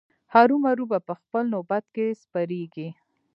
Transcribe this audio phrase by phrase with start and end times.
[0.33, 2.89] هرو مرو به په خپل نوبت کې سپریږي.